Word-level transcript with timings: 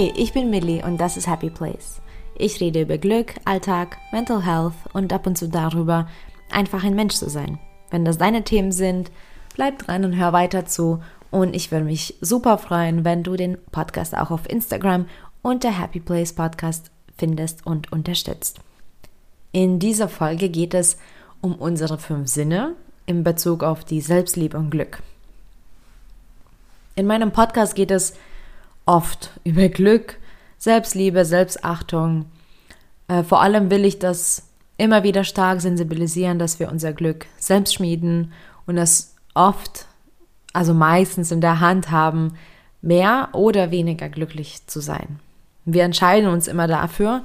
Hey, 0.00 0.14
ich 0.16 0.32
bin 0.32 0.48
Millie 0.48 0.82
und 0.82 0.96
das 0.96 1.18
ist 1.18 1.26
Happy 1.26 1.50
Place. 1.50 2.00
Ich 2.34 2.58
rede 2.58 2.80
über 2.80 2.96
Glück, 2.96 3.34
Alltag, 3.44 3.98
Mental 4.12 4.42
Health 4.42 4.72
und 4.94 5.12
ab 5.12 5.26
und 5.26 5.36
zu 5.36 5.46
darüber, 5.46 6.08
einfach 6.50 6.84
ein 6.84 6.94
Mensch 6.94 7.16
zu 7.16 7.28
sein. 7.28 7.58
Wenn 7.90 8.06
das 8.06 8.16
deine 8.16 8.42
Themen 8.42 8.72
sind, 8.72 9.10
bleib 9.56 9.76
dran 9.80 10.06
und 10.06 10.16
hör 10.16 10.32
weiter 10.32 10.64
zu. 10.64 11.02
Und 11.30 11.54
ich 11.54 11.70
würde 11.70 11.84
mich 11.84 12.14
super 12.22 12.56
freuen, 12.56 13.04
wenn 13.04 13.22
du 13.22 13.36
den 13.36 13.58
Podcast 13.72 14.16
auch 14.16 14.30
auf 14.30 14.48
Instagram 14.48 15.04
unter 15.42 15.78
Happy 15.78 16.00
Place 16.00 16.32
Podcast 16.32 16.90
findest 17.18 17.66
und 17.66 17.92
unterstützt. 17.92 18.60
In 19.52 19.80
dieser 19.80 20.08
Folge 20.08 20.48
geht 20.48 20.72
es 20.72 20.96
um 21.42 21.56
unsere 21.56 21.98
fünf 21.98 22.28
Sinne 22.28 22.72
in 23.04 23.22
Bezug 23.22 23.62
auf 23.62 23.84
die 23.84 24.00
Selbstliebe 24.00 24.56
und 24.56 24.70
Glück. 24.70 25.02
In 26.96 27.06
meinem 27.06 27.32
Podcast 27.32 27.74
geht 27.74 27.90
es 27.90 28.14
oft 28.90 29.30
über 29.44 29.68
Glück, 29.68 30.18
Selbstliebe, 30.58 31.24
Selbstachtung. 31.24 32.26
Äh, 33.06 33.22
vor 33.22 33.40
allem 33.40 33.70
will 33.70 33.84
ich 33.84 34.00
das 34.00 34.48
immer 34.78 35.04
wieder 35.04 35.22
stark 35.22 35.60
sensibilisieren, 35.60 36.40
dass 36.40 36.58
wir 36.58 36.70
unser 36.70 36.92
Glück 36.92 37.26
selbst 37.38 37.74
schmieden 37.74 38.32
und 38.66 38.74
das 38.74 39.14
oft, 39.34 39.86
also 40.52 40.74
meistens 40.74 41.30
in 41.30 41.40
der 41.40 41.60
Hand 41.60 41.92
haben, 41.92 42.34
mehr 42.82 43.28
oder 43.32 43.70
weniger 43.70 44.08
glücklich 44.08 44.66
zu 44.66 44.80
sein. 44.80 45.20
Wir 45.64 45.84
entscheiden 45.84 46.28
uns 46.28 46.48
immer 46.48 46.66
dafür, 46.66 47.22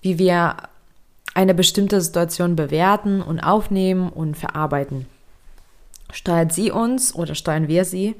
wie 0.00 0.18
wir 0.18 0.56
eine 1.34 1.54
bestimmte 1.54 2.00
Situation 2.00 2.56
bewerten 2.56 3.22
und 3.22 3.38
aufnehmen 3.38 4.08
und 4.08 4.36
verarbeiten. 4.36 5.06
Steuert 6.10 6.52
sie 6.52 6.72
uns 6.72 7.14
oder 7.14 7.36
steuern 7.36 7.68
wir 7.68 7.84
sie? 7.84 8.16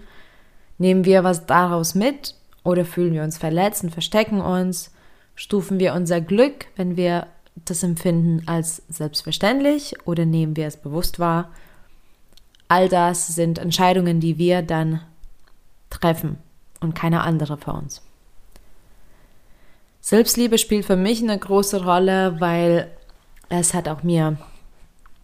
Nehmen 0.78 1.04
wir 1.04 1.24
was 1.24 1.46
daraus 1.46 1.96
mit 1.96 2.34
oder 2.66 2.84
fühlen 2.84 3.14
wir 3.14 3.22
uns 3.22 3.38
verletzt 3.38 3.84
und 3.84 3.90
verstecken 3.90 4.40
uns? 4.40 4.92
Stufen 5.34 5.78
wir 5.78 5.94
unser 5.94 6.20
Glück, 6.20 6.66
wenn 6.76 6.96
wir 6.96 7.28
das 7.64 7.82
empfinden, 7.82 8.42
als 8.46 8.82
selbstverständlich 8.88 9.94
oder 10.04 10.26
nehmen 10.26 10.56
wir 10.56 10.66
es 10.66 10.76
bewusst 10.76 11.18
wahr? 11.18 11.50
All 12.68 12.88
das 12.88 13.28
sind 13.28 13.58
Entscheidungen, 13.58 14.18
die 14.18 14.36
wir 14.38 14.62
dann 14.62 15.00
treffen 15.90 16.38
und 16.80 16.94
keine 16.94 17.22
andere 17.22 17.56
für 17.56 17.72
uns. 17.72 18.02
Selbstliebe 20.00 20.58
spielt 20.58 20.84
für 20.84 20.96
mich 20.96 21.22
eine 21.22 21.38
große 21.38 21.84
Rolle, 21.84 22.40
weil 22.40 22.90
es 23.48 23.74
hat 23.74 23.88
auch 23.88 24.02
mir 24.02 24.36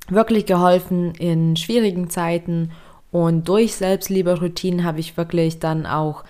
wirklich 0.09 0.47
geholfen 0.47 1.15
in 1.17 1.57
schwierigen 1.57 2.09
Zeiten 2.09 2.71
und 3.11 3.49
durch 3.49 3.75
Selbstliebe-Routinen 3.75 4.85
habe 4.85 5.01
ich 5.01 5.17
wirklich 5.17 5.59
dann 5.59 5.87
auch 5.87 6.25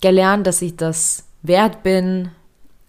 gelernt, 0.00 0.46
dass 0.46 0.62
ich 0.62 0.76
das 0.76 1.24
wert 1.42 1.82
bin, 1.82 2.30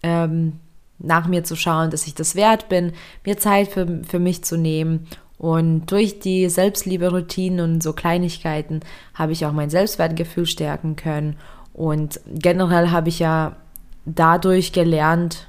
ähm, 0.02 0.58
nach 0.98 1.26
mir 1.26 1.44
zu 1.44 1.56
schauen, 1.56 1.90
dass 1.90 2.06
ich 2.06 2.14
das 2.14 2.34
wert 2.34 2.68
bin, 2.68 2.92
mir 3.24 3.38
Zeit 3.38 3.68
für, 3.68 4.02
für 4.04 4.18
mich 4.18 4.44
zu 4.44 4.56
nehmen. 4.56 5.06
Und 5.38 5.86
durch 5.86 6.20
die 6.20 6.48
Selbstliebe-Routinen 6.48 7.60
und 7.60 7.82
so 7.82 7.94
Kleinigkeiten 7.94 8.80
habe 9.14 9.32
ich 9.32 9.46
auch 9.46 9.52
mein 9.52 9.70
Selbstwertgefühl 9.70 10.44
stärken 10.44 10.96
können. 10.96 11.36
Und 11.72 12.20
generell 12.26 12.90
habe 12.90 13.08
ich 13.08 13.20
ja 13.20 13.56
dadurch 14.04 14.72
gelernt, 14.72 15.48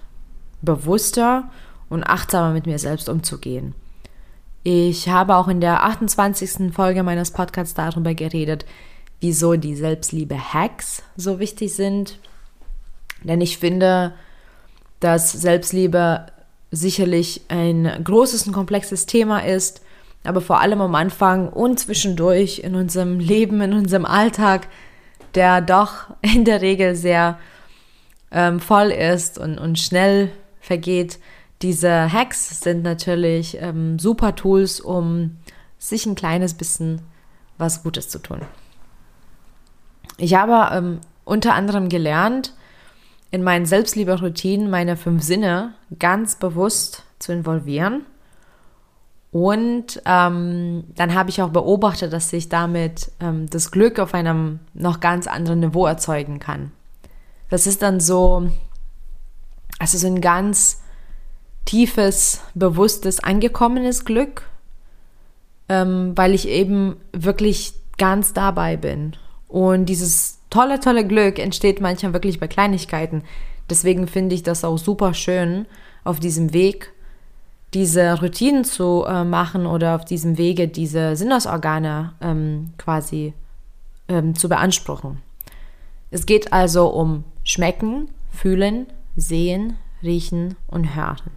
bewusster 0.62 1.50
und 1.90 2.06
achtsamer 2.06 2.54
mit 2.54 2.68
mir 2.68 2.80
selbst 2.80 3.10
umzugehen. 3.10 3.76
Ich 4.64 5.10
habe 5.10 5.36
auch 5.36 5.48
in 5.48 5.60
der 5.60 5.84
28. 5.84 6.72
Folge 6.72 7.04
meines 7.04 7.32
Podcasts 7.32 7.74
darüber 7.74 8.14
geredet, 8.14 8.66
wieso 9.22 9.56
die 9.56 9.76
Selbstliebe-Hacks 9.76 11.04
so 11.16 11.40
wichtig 11.40 11.74
sind. 11.74 12.20
Denn 13.24 13.40
ich 13.40 13.58
finde, 13.58 14.14
dass 15.00 15.32
Selbstliebe 15.32 16.26
sicherlich 16.72 17.42
ein 17.48 17.90
großes 18.04 18.48
und 18.48 18.54
komplexes 18.54 19.06
Thema 19.06 19.40
ist, 19.40 19.82
aber 20.24 20.42
vor 20.42 20.60
allem 20.60 20.82
am 20.82 20.96
Anfang 20.96 21.50
und 21.50 21.80
zwischendurch 21.80 22.60
in 22.60 22.76
unserem 22.76 23.20
Leben, 23.20 23.62
in 23.62 23.74
unserem 23.74 24.06
Alltag, 24.06 24.68
der 25.36 25.62
doch 25.62 26.10
in 26.22 26.46
der 26.46 26.62
Regel 26.62 26.96
sehr 26.96 27.40
ähm, 28.32 28.60
voll 28.60 28.92
ist 28.92 29.38
und, 29.38 29.58
und 29.58 29.80
schnell 29.80 30.32
vergeht. 30.60 31.20
Diese 31.62 32.12
Hacks 32.12 32.62
sind 32.62 32.84
natürlich 32.84 33.58
ähm, 33.60 34.00
super 34.00 34.36
Tools, 34.36 34.80
um 34.80 35.38
sich 35.78 36.06
ein 36.06 36.16
kleines 36.16 36.54
bisschen 36.54 37.02
was 37.58 37.84
Gutes 37.84 38.10
zu 38.10 38.20
tun. 38.20 38.42
Ich 40.22 40.36
habe 40.36 40.76
ähm, 40.76 41.00
unter 41.26 41.56
anderem 41.56 41.90
gelernt, 41.90 42.54
in 43.32 43.42
meinen 43.42 43.66
Selbstliebe-Routinen 43.66 44.70
meine 44.70 44.96
fünf 44.96 45.24
Sinne 45.24 45.74
ganz 45.98 46.36
bewusst 46.36 47.04
zu 47.18 47.34
involvieren. 47.34 48.06
Und 49.32 50.00
ähm, 50.06 50.84
dann 50.96 51.16
habe 51.16 51.32
ich 51.32 51.42
auch 51.42 51.50
beobachtet, 51.50 52.14
dass 52.14 52.32
ich 52.34 52.50
damit 52.50 53.12
ähm, 53.20 53.50
das 53.50 53.72
Glück 53.72 53.98
auf 53.98 54.14
einem 54.14 54.60
noch 54.76 55.00
ganz 55.00 55.26
anderen 55.26 55.62
Niveau 55.62 55.88
erzeugen 55.88 56.38
kann. 56.38 56.72
Das 57.50 57.66
ist 57.66 57.82
dann 57.82 58.00
so, 58.00 58.48
also 59.80 59.98
so 59.98 60.06
ein 60.06 60.22
ganz 60.22 60.82
tiefes, 61.66 62.42
bewusstes, 62.54 63.24
angekommenes 63.24 64.06
Glück, 64.06 64.44
ähm, 65.68 66.12
weil 66.16 66.36
ich 66.36 66.48
eben 66.48 66.98
wirklich 67.12 67.74
ganz 67.98 68.34
dabei 68.34 68.78
bin 68.78 69.16
und 69.52 69.86
dieses 69.88 70.40
tolle, 70.50 70.80
tolle 70.80 71.06
Glück 71.06 71.38
entsteht 71.38 71.82
manchmal 71.82 72.14
wirklich 72.14 72.40
bei 72.40 72.48
Kleinigkeiten. 72.48 73.24
Deswegen 73.70 74.08
finde 74.08 74.36
ich 74.36 74.44
das 74.44 74.64
auch 74.64 74.78
super 74.78 75.14
schön, 75.14 75.66
auf 76.04 76.20
diesem 76.20 76.54
Weg 76.54 76.94
diese 77.74 78.20
Routinen 78.20 78.66
zu 78.66 79.06
äh, 79.08 79.24
machen 79.24 79.66
oder 79.66 79.96
auf 79.96 80.06
diesem 80.06 80.38
Wege 80.38 80.68
diese 80.68 81.16
Sinnesorgane 81.16 82.14
ähm, 82.22 82.72
quasi 82.78 83.34
ähm, 84.08 84.36
zu 84.36 84.50
beanspruchen. 84.50 85.22
Es 86.12 86.26
geht 86.26 86.52
also 86.52 86.88
um 86.88 87.24
Schmecken, 87.44 88.10
Fühlen, 88.30 88.88
Sehen, 89.16 89.78
Riechen 90.04 90.56
und 90.68 90.96
Hören. 90.96 91.32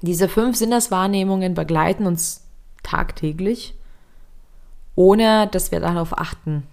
Diese 0.00 0.28
fünf 0.28 0.56
Sinneswahrnehmungen 0.56 1.54
begleiten 1.54 2.06
uns 2.06 2.44
tagtäglich 2.82 3.74
ohne 4.94 5.48
dass 5.48 5.72
wir 5.72 5.80
darauf 5.80 6.18
achten. 6.18 6.64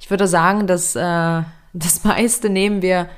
Ich 0.00 0.10
würde 0.10 0.26
sagen, 0.26 0.66
dass 0.66 0.96
äh, 0.96 1.42
das 1.72 2.04
meiste 2.04 2.50
nehmen 2.50 2.82
wir 2.82 3.08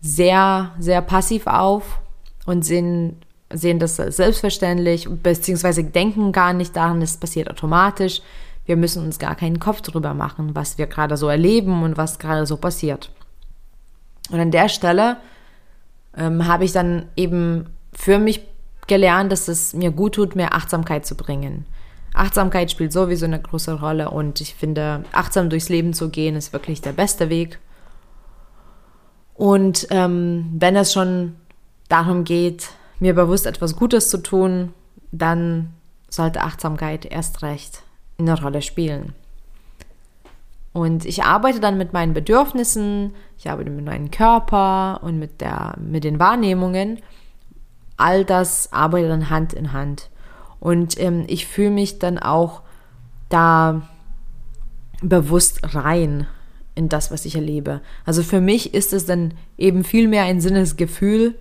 sehr, 0.00 0.72
sehr 0.78 1.00
passiv 1.00 1.46
auf 1.46 2.00
und 2.44 2.64
sehen, 2.64 3.18
sehen 3.52 3.78
das 3.78 3.96
selbstverständlich, 3.96 5.08
beziehungsweise 5.08 5.84
denken 5.84 6.32
gar 6.32 6.52
nicht 6.52 6.74
daran, 6.74 7.02
es 7.02 7.16
passiert 7.16 7.50
automatisch. 7.50 8.20
Wir 8.64 8.76
müssen 8.76 9.04
uns 9.04 9.18
gar 9.18 9.34
keinen 9.34 9.60
Kopf 9.60 9.80
darüber 9.80 10.14
machen, 10.14 10.54
was 10.54 10.78
wir 10.78 10.86
gerade 10.86 11.16
so 11.16 11.28
erleben 11.28 11.82
und 11.82 11.96
was 11.96 12.18
gerade 12.18 12.46
so 12.46 12.56
passiert. 12.56 13.10
Und 14.30 14.40
an 14.40 14.50
der 14.50 14.68
Stelle 14.68 15.18
ähm, 16.16 16.46
habe 16.46 16.64
ich 16.64 16.72
dann 16.72 17.06
eben 17.16 17.66
für 17.92 18.18
mich 18.18 18.46
gelernt, 18.86 19.30
dass 19.30 19.48
es 19.48 19.74
mir 19.74 19.90
gut 19.90 20.14
tut, 20.14 20.36
mehr 20.36 20.54
Achtsamkeit 20.54 21.06
zu 21.06 21.16
bringen. 21.16 21.66
Achtsamkeit 22.14 22.70
spielt 22.70 22.92
sowieso 22.92 23.24
eine 23.24 23.40
große 23.40 23.80
Rolle 23.80 24.10
und 24.10 24.40
ich 24.40 24.54
finde, 24.54 25.04
achtsam 25.12 25.48
durchs 25.48 25.68
Leben 25.68 25.94
zu 25.94 26.10
gehen, 26.10 26.36
ist 26.36 26.52
wirklich 26.52 26.80
der 26.80 26.92
beste 26.92 27.30
Weg. 27.30 27.58
Und 29.34 29.86
ähm, 29.90 30.50
wenn 30.58 30.76
es 30.76 30.92
schon 30.92 31.36
darum 31.88 32.24
geht, 32.24 32.70
mir 33.00 33.14
bewusst 33.14 33.46
etwas 33.46 33.76
Gutes 33.76 34.10
zu 34.10 34.18
tun, 34.18 34.74
dann 35.10 35.72
sollte 36.08 36.42
Achtsamkeit 36.42 37.06
erst 37.06 37.42
recht 37.42 37.82
eine 38.18 38.40
Rolle 38.40 38.62
spielen. 38.62 39.14
Und 40.72 41.04
ich 41.04 41.24
arbeite 41.24 41.60
dann 41.60 41.76
mit 41.76 41.92
meinen 41.92 42.14
Bedürfnissen, 42.14 43.14
ich 43.38 43.50
arbeite 43.50 43.70
mit 43.70 43.84
meinem 43.84 44.10
Körper 44.10 45.00
und 45.02 45.18
mit, 45.18 45.40
der, 45.40 45.74
mit 45.78 46.04
den 46.04 46.18
Wahrnehmungen. 46.18 47.00
All 47.98 48.24
das 48.24 48.72
arbeitet 48.72 49.10
dann 49.10 49.30
Hand 49.30 49.52
in 49.52 49.72
Hand. 49.72 50.08
Und 50.62 50.96
ähm, 51.00 51.24
ich 51.26 51.48
fühle 51.48 51.70
mich 51.70 51.98
dann 51.98 52.20
auch 52.20 52.62
da 53.28 53.82
bewusst 55.02 55.74
rein 55.74 56.28
in 56.76 56.88
das, 56.88 57.10
was 57.10 57.24
ich 57.24 57.34
erlebe. 57.34 57.80
Also 58.06 58.22
für 58.22 58.40
mich 58.40 58.72
ist 58.72 58.92
es 58.92 59.04
dann 59.04 59.34
eben 59.58 59.82
viel 59.82 60.06
mehr 60.06 60.22
ein 60.22 60.40
Sinnesgefühl 60.40 61.34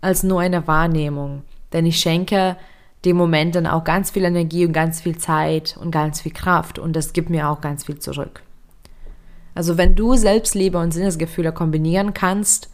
als 0.00 0.22
nur 0.22 0.40
eine 0.40 0.68
Wahrnehmung. 0.68 1.42
Denn 1.72 1.84
ich 1.84 1.98
schenke 1.98 2.56
dem 3.04 3.16
Moment 3.16 3.56
dann 3.56 3.66
auch 3.66 3.82
ganz 3.82 4.12
viel 4.12 4.22
Energie 4.22 4.64
und 4.64 4.72
ganz 4.72 5.00
viel 5.00 5.18
Zeit 5.18 5.76
und 5.80 5.90
ganz 5.90 6.20
viel 6.20 6.32
Kraft 6.32 6.78
und 6.78 6.94
das 6.94 7.12
gibt 7.12 7.28
mir 7.28 7.48
auch 7.48 7.60
ganz 7.60 7.86
viel 7.86 7.98
zurück. 7.98 8.44
Also 9.52 9.78
wenn 9.78 9.96
du 9.96 10.14
Selbstliebe 10.14 10.78
und 10.78 10.94
Sinnesgefühle 10.94 11.50
kombinieren 11.50 12.14
kannst, 12.14 12.70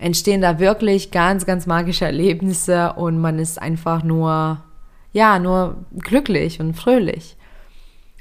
entstehen 0.00 0.40
da 0.40 0.58
wirklich 0.58 1.12
ganz, 1.12 1.46
ganz 1.46 1.68
magische 1.68 2.06
Erlebnisse 2.06 2.94
und 2.94 3.20
man 3.20 3.38
ist 3.38 3.62
einfach 3.62 4.02
nur 4.02 4.64
ja, 5.12 5.38
nur 5.38 5.84
glücklich 5.98 6.60
und 6.60 6.74
fröhlich. 6.74 7.36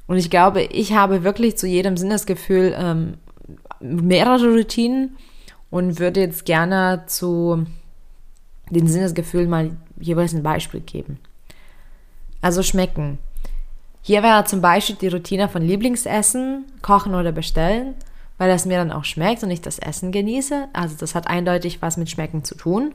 Und 0.07 0.17
ich 0.17 0.29
glaube, 0.29 0.63
ich 0.63 0.93
habe 0.93 1.23
wirklich 1.23 1.57
zu 1.57 1.67
jedem 1.67 1.95
Sinnesgefühl 1.95 2.75
ähm, 2.75 3.17
mehrere 3.79 4.55
Routinen 4.55 5.17
und 5.69 5.99
würde 5.99 6.21
jetzt 6.21 6.45
gerne 6.45 7.03
zu 7.05 7.65
den 8.69 8.87
Sinnesgefühlen 8.87 9.49
mal 9.49 9.77
jeweils 9.99 10.33
ein 10.33 10.43
Beispiel 10.43 10.79
geben. 10.79 11.19
Also 12.41 12.63
schmecken. 12.63 13.19
Hier 14.01 14.23
wäre 14.23 14.45
zum 14.45 14.61
Beispiel 14.61 14.95
die 14.95 15.09
Routine 15.09 15.49
von 15.49 15.61
Lieblingsessen, 15.61 16.65
kochen 16.81 17.13
oder 17.13 17.31
bestellen, 17.31 17.95
weil 18.37 18.49
das 18.49 18.65
mir 18.65 18.77
dann 18.77 18.91
auch 18.91 19.03
schmeckt 19.03 19.43
und 19.43 19.51
ich 19.51 19.61
das 19.61 19.77
Essen 19.77 20.11
genieße. 20.11 20.69
Also 20.73 20.95
das 20.97 21.13
hat 21.13 21.27
eindeutig 21.27 21.81
was 21.81 21.97
mit 21.97 22.09
Schmecken 22.09 22.43
zu 22.43 22.55
tun. 22.55 22.93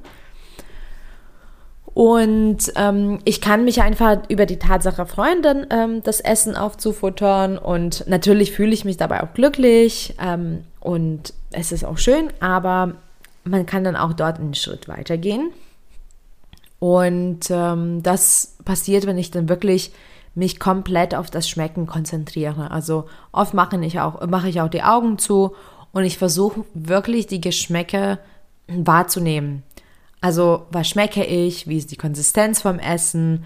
Und 1.94 2.73
ähm, 2.75 3.20
ich 3.25 3.41
kann 3.41 3.64
mich 3.64 3.81
einfach 3.81 4.19
über 4.29 4.46
die 4.46 4.58
Tatsache 4.58 5.06
freuen, 5.06 5.43
dann 5.43 5.67
ähm, 5.70 6.02
das 6.02 6.20
Essen 6.20 6.56
aufzufuttern. 6.56 7.56
Und 7.56 8.05
natürlich 8.08 8.50
fühle 8.50 8.73
ich 8.73 8.85
mich 8.85 8.96
dabei 8.96 9.23
auch 9.23 9.32
glücklich 9.32 10.17
ähm, 10.20 10.64
und 10.81 11.32
es 11.52 11.70
ist 11.70 11.85
auch 11.85 11.99
schön, 11.99 12.31
aber 12.41 12.94
man 13.44 13.64
kann 13.64 13.85
dann 13.85 13.94
auch 13.94 14.12
dort 14.12 14.41
einen 14.41 14.55
Schritt 14.55 14.88
weitergehen. 14.88 15.50
Und 16.81 17.49
ähm, 17.50 18.02
das 18.02 18.56
passiert, 18.64 19.06
wenn 19.06 19.17
ich 19.17 19.31
dann 19.31 19.49
wirklich 19.49 19.93
mich 20.35 20.58
komplett 20.58 21.14
auf 21.14 21.31
das 21.31 21.49
Schmecken 21.49 21.87
konzentriere. 21.87 22.73
Also 22.73 23.06
oft 23.31 23.55
mache 23.55 23.82
ich 23.85 24.00
auch, 24.00 24.26
mache 24.26 24.49
ich 24.49 24.61
auch 24.61 24.69
die 24.69 24.82
Augen 24.82 25.17
zu 25.19 25.55
und 25.93 26.05
ich 26.05 26.19
versuche 26.19 26.64
wirklich 26.75 27.29
die 27.29 27.41
Geschmäcke 27.41 28.19
wahrzunehmen. 28.67 29.62
Also, 30.25 30.65
was 30.71 30.88
schmecke 30.88 31.23
ich? 31.23 31.69
Wie 31.69 31.76
ist 31.76 31.91
die 31.91 31.99
Konsistenz 31.99 32.62
vom 32.62 32.79
Essen? 32.79 33.44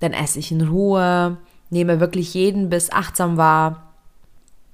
Dann 0.00 0.14
esse 0.14 0.38
ich 0.38 0.50
in 0.50 0.66
Ruhe, 0.66 1.36
nehme 1.68 2.00
wirklich 2.00 2.32
jeden 2.32 2.70
Biss 2.70 2.90
achtsam 2.90 3.36
wahr. 3.36 3.92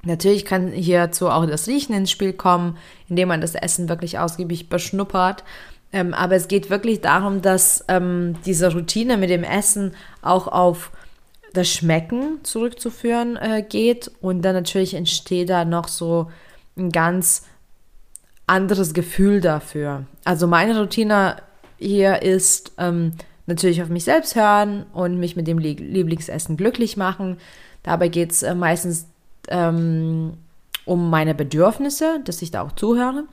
Natürlich 0.05 0.45
kann 0.45 0.71
hierzu 0.71 1.29
auch 1.29 1.45
das 1.47 1.67
Riechen 1.67 1.93
ins 1.93 2.13
Spiel 2.13 2.35
kommen, 2.35 2.79
indem 3.09 3.27
man 3.27 3.41
das 3.41 3.57
Essen 3.57 3.89
wirklich 3.89 4.21
ausgiebig 4.21 4.69
beschnuppert. 4.69 5.43
Ähm, 5.93 6.15
aber 6.15 6.37
es 6.37 6.47
geht 6.47 6.71
wirklich 6.71 7.01
darum, 7.01 7.43
dass 7.43 7.85
ähm, 7.89 8.37
diese 8.47 8.73
Routine 8.73 9.17
mit 9.17 9.31
dem 9.31 9.43
Essen 9.43 9.97
auch 10.23 10.47
auf 10.47 10.93
das 11.53 11.69
Schmecken 11.69 12.45
zurückzuführen 12.45 13.35
äh, 13.35 13.65
geht. 13.69 14.09
Und 14.21 14.43
dann 14.43 14.55
natürlich 14.55 14.95
entsteht 14.95 15.51
da 15.51 15.65
noch 15.65 15.89
so 15.89 16.31
ein 16.77 16.93
ganz 16.93 17.43
anderes 18.51 18.95
Gefühl 18.95 19.41
dafür. 19.41 20.07
Also 20.25 20.47
meine 20.47 20.79
Routine 20.79 21.37
hier 21.79 22.23
ist 22.23 22.73
ähm, 22.79 23.13
natürlich 23.47 23.83
auf 23.83 23.89
mich 23.89 24.05
selbst 24.05 24.35
hören 24.35 24.85
und 24.93 25.19
mich 25.19 25.37
mit 25.37 25.47
dem 25.47 25.59
Lieblingsessen 25.59 26.57
glücklich 26.57 26.97
machen. 26.97 27.39
Dabei 27.83 28.09
geht 28.09 28.33
es 28.33 28.43
äh, 28.43 28.55
meistens 28.55 29.07
ähm, 29.49 30.35
um 30.85 31.11
meine 31.11 31.35
Bedürfnisse, 31.35 32.21
dass 32.25 32.43
ich 32.43 32.51
da 32.51 32.63
auch 32.63 32.73
zuhöre. 32.73 33.25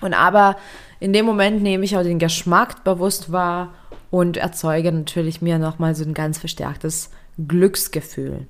Und 0.00 0.14
aber 0.14 0.56
in 1.00 1.12
dem 1.12 1.26
Moment 1.26 1.62
nehme 1.62 1.84
ich 1.84 1.96
auch 1.96 2.02
den 2.02 2.18
Geschmack 2.18 2.82
bewusst 2.82 3.30
wahr 3.30 3.74
und 4.10 4.36
erzeuge 4.36 4.90
natürlich 4.90 5.42
mir 5.42 5.58
nochmal 5.58 5.94
so 5.94 6.04
ein 6.04 6.14
ganz 6.14 6.38
verstärktes 6.38 7.10
Glücksgefühl. 7.46 8.46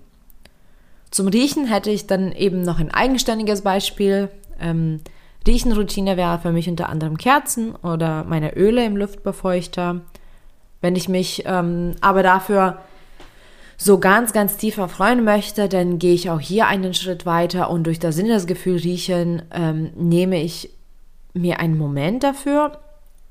Zum 1.10 1.28
Riechen 1.28 1.66
hätte 1.66 1.90
ich 1.90 2.06
dann 2.06 2.32
eben 2.32 2.62
noch 2.62 2.78
ein 2.78 2.90
eigenständiges 2.90 3.62
Beispiel. 3.62 4.30
Ähm, 4.60 5.00
Riechenroutine 5.46 6.16
wäre 6.16 6.38
für 6.38 6.52
mich 6.52 6.68
unter 6.68 6.88
anderem 6.88 7.18
Kerzen 7.18 7.74
oder 7.76 8.24
meine 8.24 8.56
Öle 8.56 8.84
im 8.84 8.96
Luftbefeuchter. 8.96 10.00
Wenn 10.80 10.96
ich 10.96 11.08
mich 11.08 11.44
ähm, 11.46 11.94
aber 12.00 12.22
dafür 12.22 12.78
so 13.76 13.98
ganz, 13.98 14.32
ganz 14.32 14.56
tief 14.56 14.78
erfreuen 14.78 15.24
möchte, 15.24 15.68
dann 15.68 15.98
gehe 15.98 16.14
ich 16.14 16.30
auch 16.30 16.40
hier 16.40 16.66
einen 16.66 16.94
Schritt 16.94 17.26
weiter 17.26 17.70
und 17.70 17.84
durch 17.84 17.98
das 17.98 18.16
Sinnesgefühl 18.16 18.78
riechen 18.78 19.42
ähm, 19.52 19.90
nehme 19.96 20.40
ich 20.40 20.70
mir 21.34 21.58
einen 21.58 21.76
Moment 21.76 22.22
dafür 22.22 22.78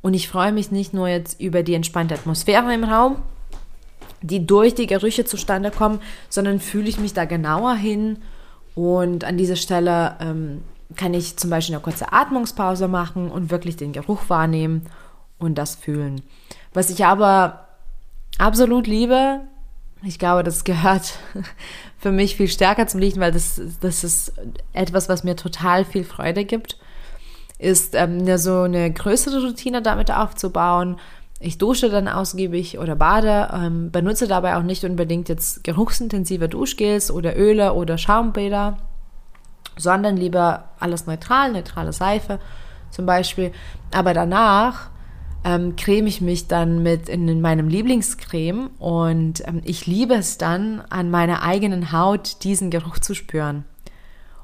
und 0.01 0.13
ich 0.13 0.27
freue 0.27 0.51
mich 0.51 0.69
nicht 0.71 0.93
nur 0.93 1.07
jetzt 1.07 1.39
über 1.39 1.63
die 1.63 1.73
entspannte 1.73 2.15
Atmosphäre 2.15 2.73
im 2.73 2.83
Raum, 2.83 3.15
die 4.21 4.45
durch 4.45 4.75
die 4.75 4.87
Gerüche 4.87 5.25
zustande 5.25 5.71
kommen, 5.71 5.99
sondern 6.29 6.59
fühle 6.59 6.89
ich 6.89 6.99
mich 6.99 7.13
da 7.13 7.25
genauer 7.25 7.75
hin 7.75 8.17
und 8.75 9.23
an 9.23 9.37
dieser 9.37 9.55
Stelle 9.55 10.17
ähm, 10.19 10.61
kann 10.95 11.13
ich 11.13 11.37
zum 11.37 11.49
Beispiel 11.49 11.75
eine 11.75 11.83
kurze 11.83 12.11
Atmungspause 12.13 12.87
machen 12.87 13.31
und 13.31 13.51
wirklich 13.51 13.77
den 13.77 13.93
Geruch 13.93 14.21
wahrnehmen 14.29 14.87
und 15.39 15.57
das 15.57 15.75
fühlen. 15.75 16.21
Was 16.73 16.89
ich 16.89 17.05
aber 17.05 17.67
absolut 18.37 18.87
liebe, 18.87 19.41
ich 20.03 20.19
glaube, 20.19 20.43
das 20.43 20.63
gehört 20.63 21.17
für 21.97 22.11
mich 22.11 22.35
viel 22.35 22.47
stärker 22.47 22.87
zum 22.87 22.99
Lichten, 22.99 23.19
weil 23.19 23.31
das, 23.31 23.61
das 23.81 24.03
ist 24.03 24.33
etwas, 24.73 25.09
was 25.09 25.23
mir 25.23 25.35
total 25.35 25.85
viel 25.85 26.03
Freude 26.03 26.45
gibt, 26.45 26.77
ist 27.57 27.95
ähm, 27.95 28.37
so 28.37 28.61
eine 28.61 28.91
größere 28.91 29.45
Routine 29.45 29.81
damit 29.81 30.11
aufzubauen. 30.11 30.97
Ich 31.39 31.57
dusche 31.57 31.89
dann 31.89 32.07
ausgiebig 32.07 32.79
oder 32.79 32.95
bade, 32.95 33.49
ähm, 33.53 33.91
benutze 33.91 34.27
dabei 34.27 34.57
auch 34.57 34.63
nicht 34.63 34.83
unbedingt 34.83 35.29
jetzt 35.29 35.63
geruchsintensive 35.63 36.49
Duschgels 36.49 37.11
oder 37.11 37.37
Öle 37.37 37.73
oder 37.73 37.97
Schaumbäder 37.97 38.77
sondern 39.77 40.17
lieber 40.17 40.69
alles 40.79 41.07
neutral, 41.07 41.51
neutrale 41.51 41.93
Seife 41.93 42.39
zum 42.91 43.05
Beispiel. 43.05 43.51
Aber 43.91 44.13
danach 44.13 44.89
ähm, 45.43 45.75
creme 45.75 46.07
ich 46.07 46.21
mich 46.21 46.47
dann 46.47 46.83
mit 46.83 47.09
in, 47.09 47.27
in 47.27 47.41
meinem 47.41 47.67
Lieblingscreme 47.67 48.69
und 48.79 49.45
ähm, 49.47 49.61
ich 49.63 49.85
liebe 49.87 50.15
es 50.15 50.37
dann, 50.37 50.81
an 50.89 51.11
meiner 51.11 51.43
eigenen 51.43 51.91
Haut 51.91 52.43
diesen 52.43 52.69
Geruch 52.69 52.99
zu 52.99 53.13
spüren. 53.13 53.65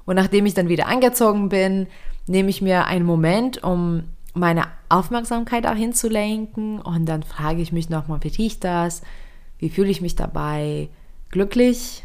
Und 0.06 0.16
nachdem 0.16 0.46
ich 0.46 0.56
dann 0.56 0.70
wieder 0.70 0.88
angezogen 0.88 1.50
bin, 1.50 1.88
nehme 2.28 2.50
ich 2.50 2.62
mir 2.62 2.86
einen 2.86 3.06
Moment, 3.06 3.64
um 3.64 4.04
meine 4.34 4.64
Aufmerksamkeit 4.90 5.66
auch 5.66 5.76
hinzulenken 5.76 6.82
und 6.82 7.06
dann 7.06 7.24
frage 7.24 7.62
ich 7.62 7.72
mich 7.72 7.90
nochmal, 7.90 8.20
wie 8.22 8.30
riecht 8.30 8.64
das? 8.64 9.02
Wie 9.58 9.70
fühle 9.70 9.90
ich 9.90 10.02
mich 10.02 10.16
dabei? 10.16 10.90
Glücklich? 11.32 12.04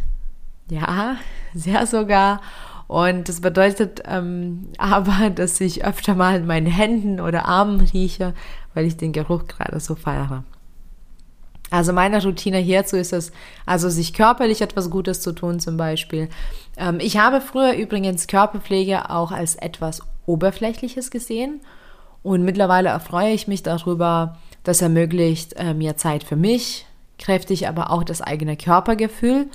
Ja, 0.71 1.17
sehr 1.55 1.87
sogar. 1.87 2.41
Und 2.87 3.29
das 3.29 3.41
bedeutet 3.41 4.03
ähm, 4.07 4.69
aber, 4.79 5.31
dass 5.35 5.61
ich 5.61 5.85
öfter 5.85 6.15
mal 6.15 6.37
in 6.37 6.47
meinen 6.47 6.67
Händen 6.67 7.21
oder 7.21 7.47
Armen 7.47 7.81
rieche, 7.81 8.35
weil 8.75 8.87
ich 8.87 8.97
den 8.97 9.13
Geruch 9.13 9.47
gerade 9.47 9.81
so 9.81 9.95
feiere. 9.95 10.45
Also 11.71 11.93
meine 11.93 12.23
Routine 12.23 12.59
hierzu 12.59 12.97
ist 12.97 13.12
es, 13.12 13.33
also 13.67 13.88
sich 13.88 14.12
körperlich 14.12 14.61
etwas 14.61 14.91
Gutes 14.91 15.21
zu 15.21 15.33
tun 15.33 15.61
zum 15.61 15.76
Beispiel. 15.76 16.29
Ähm, 16.76 16.99
ich 17.00 17.19
habe 17.19 17.41
früher 17.41 17.73
übrigens 17.73 18.26
Körperpflege 18.26 19.11
auch 19.11 19.33
als 19.33 19.57
etwas 19.57 20.03
Oberflächliches 20.26 21.11
gesehen 21.11 21.61
und 22.23 22.45
mittlerweile 22.45 22.91
erfreue 22.91 23.33
ich 23.33 23.49
mich 23.49 23.62
darüber, 23.62 24.38
das 24.62 24.83
ermöglicht 24.83 25.55
äh, 25.57 25.75
mir 25.75 25.97
Zeit 25.97 26.25
für 26.25 26.37
mich, 26.37 26.87
kräftig 27.19 27.69
aber 27.69 27.91
auch 27.91 28.05
das 28.05 28.23
eigene 28.23 28.57
Körpergefühl 28.57 29.49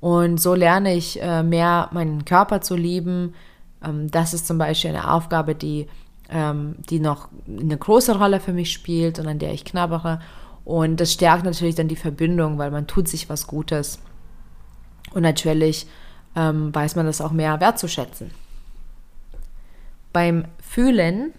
und 0.00 0.40
so 0.40 0.54
lerne 0.54 0.94
ich 0.94 1.20
äh, 1.22 1.42
mehr 1.42 1.88
meinen 1.92 2.24
Körper 2.24 2.60
zu 2.60 2.76
lieben. 2.76 3.34
Ähm, 3.82 4.10
das 4.10 4.34
ist 4.34 4.46
zum 4.46 4.58
Beispiel 4.58 4.90
eine 4.90 5.10
Aufgabe, 5.10 5.54
die, 5.54 5.86
ähm, 6.28 6.76
die 6.90 7.00
noch 7.00 7.28
eine 7.46 7.76
große 7.76 8.18
Rolle 8.18 8.40
für 8.40 8.52
mich 8.52 8.72
spielt 8.72 9.18
und 9.18 9.26
an 9.26 9.38
der 9.38 9.52
ich 9.52 9.64
knabbere. 9.64 10.20
Und 10.64 11.00
das 11.00 11.12
stärkt 11.12 11.44
natürlich 11.44 11.76
dann 11.76 11.88
die 11.88 11.96
Verbindung, 11.96 12.58
weil 12.58 12.70
man 12.70 12.86
tut 12.86 13.08
sich 13.08 13.28
was 13.28 13.46
Gutes. 13.46 14.00
Und 15.12 15.22
natürlich 15.22 15.86
ähm, 16.34 16.74
weiß 16.74 16.96
man 16.96 17.06
das 17.06 17.20
auch 17.20 17.32
mehr 17.32 17.60
wertzuschätzen. 17.60 18.30
Beim 20.12 20.46
Fühlen 20.60 21.32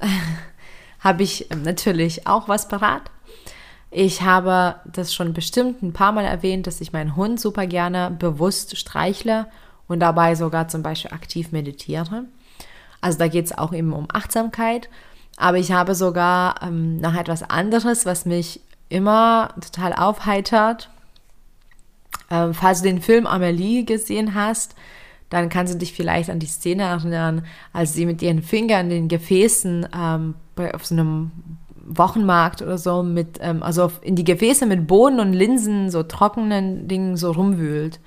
habe 1.00 1.22
ich 1.22 1.48
natürlich 1.62 2.26
auch 2.26 2.48
was 2.48 2.68
parat. 2.68 3.10
Ich 3.90 4.22
habe 4.22 4.76
das 4.84 5.12
schon 5.12 5.32
bestimmt 5.32 5.82
ein 5.82 5.92
paar 5.92 6.12
Mal 6.12 6.24
erwähnt, 6.24 6.66
dass 6.66 6.80
ich 6.80 6.92
meinen 6.92 7.16
Hund 7.16 7.40
super 7.40 7.66
gerne 7.66 8.10
bewusst 8.16 8.76
streichle 8.76 9.46
und 9.88 10.00
dabei 10.00 10.36
sogar 10.36 10.68
zum 10.68 10.82
Beispiel 10.82 11.12
aktiv 11.12 11.50
meditiere. 11.50 12.24
Also 13.00 13.18
da 13.18 13.26
geht 13.26 13.46
es 13.46 13.56
auch 13.56 13.72
eben 13.72 13.92
um 13.92 14.06
Achtsamkeit. 14.12 14.88
Aber 15.36 15.56
ich 15.58 15.72
habe 15.72 15.94
sogar 15.94 16.62
ähm, 16.62 16.98
noch 16.98 17.14
etwas 17.14 17.42
anderes, 17.42 18.06
was 18.06 18.26
mich 18.26 18.60
immer 18.88 19.54
total 19.60 19.94
aufheitert. 19.94 20.90
Ähm, 22.30 22.54
falls 22.54 22.82
du 22.82 22.88
den 22.88 23.00
Film 23.00 23.26
Amelie 23.26 23.84
gesehen 23.84 24.34
hast, 24.34 24.74
dann 25.30 25.48
kannst 25.48 25.74
du 25.74 25.78
dich 25.78 25.94
vielleicht 25.94 26.28
an 26.28 26.40
die 26.40 26.46
Szene 26.46 26.82
erinnern, 26.82 27.46
als 27.72 27.94
sie 27.94 28.04
mit 28.04 28.20
ihren 28.20 28.42
Fingern 28.42 28.86
in 28.86 28.90
den 28.90 29.08
Gefäßen 29.08 29.88
ähm, 29.96 30.34
auf 30.72 30.86
so 30.86 30.94
einem 30.94 31.30
Wochenmarkt 31.96 32.62
oder 32.62 32.78
so 32.78 33.02
mit, 33.02 33.38
ähm, 33.40 33.62
also 33.62 33.90
in 34.02 34.16
die 34.16 34.24
Gefäße 34.24 34.66
mit 34.66 34.86
Bohnen 34.86 35.20
und 35.20 35.32
Linsen, 35.32 35.90
so 35.90 36.02
trockenen 36.02 36.88
Dingen 36.88 37.16
so 37.16 37.32
rumwühlt. 37.32 38.00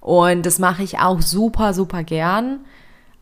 Und 0.00 0.46
das 0.46 0.58
mache 0.58 0.82
ich 0.82 0.98
auch 0.98 1.20
super, 1.20 1.74
super 1.74 2.04
gern. 2.04 2.60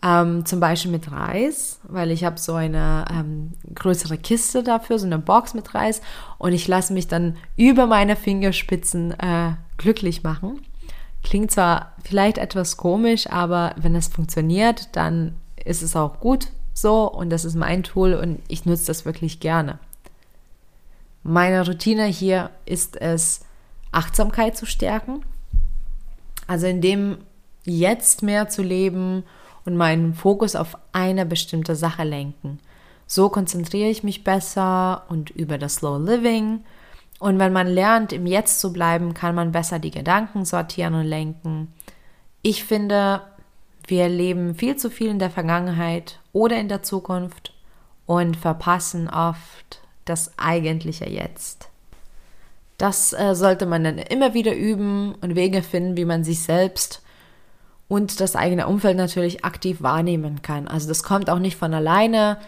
Ähm, 0.02 0.44
zum 0.44 0.60
Beispiel 0.60 0.90
mit 0.90 1.10
Reis, 1.10 1.80
weil 1.84 2.10
ich 2.10 2.24
habe 2.24 2.38
so 2.38 2.54
eine 2.54 3.06
ähm, 3.10 3.52
größere 3.74 4.18
Kiste 4.18 4.62
dafür, 4.62 4.98
so 4.98 5.06
eine 5.06 5.18
Box 5.18 5.54
mit 5.54 5.74
Reis. 5.74 6.02
Und 6.36 6.52
ich 6.52 6.68
lasse 6.68 6.92
mich 6.92 7.08
dann 7.08 7.36
über 7.56 7.86
meine 7.86 8.16
Fingerspitzen 8.16 9.12
äh, 9.12 9.52
glücklich 9.78 10.22
machen. 10.22 10.60
Klingt 11.22 11.50
zwar 11.50 11.92
vielleicht 12.04 12.36
etwas 12.36 12.76
komisch, 12.76 13.30
aber 13.30 13.74
wenn 13.76 13.94
es 13.94 14.08
funktioniert, 14.08 14.94
dann 14.94 15.36
ist 15.64 15.82
es 15.82 15.96
auch 15.96 16.20
gut 16.20 16.48
so 16.74 17.10
und 17.10 17.30
das 17.30 17.44
ist 17.44 17.54
mein 17.54 17.84
Tool 17.84 18.14
und 18.14 18.40
ich 18.48 18.66
nutze 18.66 18.88
das 18.88 19.06
wirklich 19.06 19.40
gerne. 19.40 19.78
Meine 21.22 21.66
Routine 21.66 22.04
hier 22.04 22.50
ist 22.66 23.00
es, 23.00 23.40
Achtsamkeit 23.92 24.56
zu 24.56 24.66
stärken. 24.66 25.24
Also 26.46 26.66
in 26.66 26.80
dem 26.80 27.18
jetzt 27.64 28.22
mehr 28.22 28.48
zu 28.48 28.62
leben 28.62 29.22
und 29.64 29.76
meinen 29.76 30.14
Fokus 30.14 30.56
auf 30.56 30.76
eine 30.92 31.24
bestimmte 31.24 31.76
Sache 31.76 32.04
lenken. 32.04 32.58
So 33.06 33.28
konzentriere 33.28 33.88
ich 33.88 34.02
mich 34.02 34.24
besser 34.24 35.04
und 35.08 35.30
über 35.30 35.56
das 35.56 35.76
Slow 35.76 35.98
Living. 35.98 36.64
Und 37.20 37.38
wenn 37.38 37.52
man 37.52 37.68
lernt, 37.68 38.12
im 38.12 38.26
Jetzt 38.26 38.60
zu 38.60 38.72
bleiben, 38.72 39.14
kann 39.14 39.34
man 39.34 39.52
besser 39.52 39.78
die 39.78 39.90
Gedanken 39.90 40.44
sortieren 40.44 40.94
und 40.94 41.06
lenken. 41.06 41.72
Ich 42.42 42.64
finde, 42.64 43.22
wir 43.86 44.08
leben 44.08 44.54
viel 44.54 44.76
zu 44.76 44.90
viel 44.90 45.08
in 45.08 45.18
der 45.18 45.30
Vergangenheit 45.30 46.20
oder 46.32 46.56
in 46.58 46.68
der 46.68 46.82
Zukunft 46.82 47.52
und 48.06 48.36
verpassen 48.36 49.08
oft 49.08 49.80
das 50.04 50.32
eigentliche 50.38 51.08
Jetzt. 51.08 51.68
Das 52.78 53.12
äh, 53.12 53.34
sollte 53.34 53.66
man 53.66 53.84
dann 53.84 53.98
immer 53.98 54.34
wieder 54.34 54.54
üben 54.54 55.14
und 55.20 55.36
Wege 55.36 55.62
finden, 55.62 55.96
wie 55.96 56.04
man 56.04 56.24
sich 56.24 56.42
selbst 56.42 57.02
und 57.88 58.20
das 58.20 58.34
eigene 58.34 58.66
Umfeld 58.66 58.96
natürlich 58.96 59.44
aktiv 59.44 59.82
wahrnehmen 59.82 60.42
kann. 60.42 60.66
Also 60.66 60.88
das 60.88 61.02
kommt 61.02 61.30
auch 61.30 61.38
nicht 61.38 61.56
von 61.56 61.72
alleine. 61.74 62.38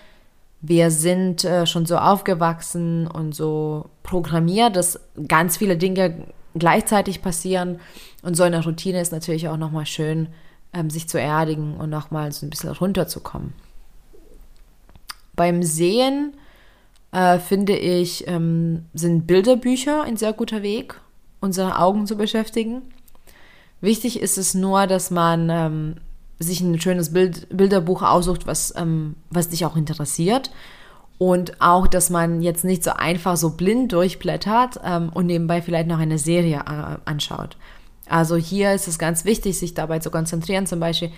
Wir 0.61 0.91
sind 0.91 1.45
äh, 1.45 1.67
schon 1.67 1.87
so 1.87 1.99
aufgewachsen 1.99 3.07
und 3.07 3.35
so 3.35 3.91
programmiert, 4.03 4.75
dass 4.75 5.01
ganz 5.29 5.59
viele 5.59 5.77
Dinge 5.77 6.27
gleichzeitig 6.55 7.23
passieren. 7.23 7.79
Und 8.23 8.37
so 8.37 8.43
eine 8.43 8.65
Routine 8.65 9.01
ist 9.01 9.13
natürlich 9.13 9.49
auch 9.49 9.59
nochmal 9.59 9.87
schön, 9.87 10.29
ähm, 10.77 10.91
sich 10.91 11.09
zu 11.09 11.19
erdigen 11.19 11.77
und 11.77 11.91
nochmal 11.91 12.33
so 12.33 12.47
ein 12.47 12.51
bisschen 12.51 12.71
runterzukommen. 12.71 13.55
Beim 15.35 15.63
Sehen 15.63 16.35
äh, 17.13 17.39
finde 17.39 17.77
ich, 17.77 18.27
ähm, 18.29 18.87
sind 18.95 19.27
Bilderbücher 19.27 20.03
ein 20.03 20.17
sehr 20.17 20.33
guter 20.33 20.63
Weg, 20.63 21.01
unsere 21.41 21.79
Augen 21.79 22.07
zu 22.07 22.17
beschäftigen. 22.17 22.83
Wichtig 23.81 24.21
ist 24.21 24.39
es 24.39 24.55
nur, 24.55 24.87
dass 24.87 25.11
man 25.11 25.49
ähm, 25.51 25.95
sich 26.39 26.61
ein 26.61 26.81
schönes 26.81 27.13
Bild, 27.13 27.47
Bilderbuch 27.55 28.03
aussucht, 28.03 28.47
was, 28.47 28.75
ähm, 28.77 29.17
was 29.31 29.49
dich 29.49 29.65
auch 29.65 29.77
interessiert. 29.77 30.51
Und 31.19 31.63
auch, 31.63 31.87
dass 31.87 32.11
man 32.11 32.43
jetzt 32.43 32.65
nicht 32.65 32.85
so 32.85 32.91
einfach 32.91 33.39
so 33.39 33.51
blind 33.51 33.93
durchblättert 33.93 34.81
ähm, 34.85 35.11
und 35.15 35.27
nebenbei 35.27 35.63
vielleicht 35.63 35.89
noch 35.89 35.99
eine 35.99 36.19
Serie 36.19 36.59
äh, 36.59 36.99
anschaut. 37.07 37.57
Also 38.09 38.37
hier 38.37 38.73
ist 38.73 38.89
es 38.89 38.99
ganz 38.99 39.25
wichtig, 39.25 39.59
sich 39.59 39.75
dabei 39.75 39.99
zu 39.99 40.11
konzentrieren. 40.11 40.67
Zum 40.67 40.81
Beispiel, 40.81 41.11